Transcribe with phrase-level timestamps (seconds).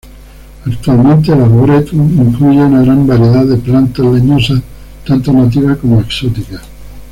[0.65, 4.59] Actualmente el arboretum incluye una gran variedad de plantas leñosas
[5.05, 6.63] tanto nativas como exóticas.